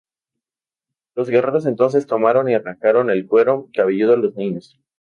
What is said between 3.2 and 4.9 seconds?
cuero cabelludo a los niños.